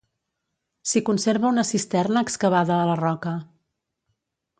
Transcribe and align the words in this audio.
S'hi 0.91 1.01
conserva 1.09 1.45
una 1.51 1.65
cisterna 1.71 2.23
excavada 2.29 2.79
a 2.79 2.89
la 2.93 2.97
roca. 3.03 3.35